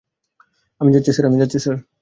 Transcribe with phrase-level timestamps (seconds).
[0.81, 1.57] আমি যাচ্ছি,
[1.59, 1.77] স্যার।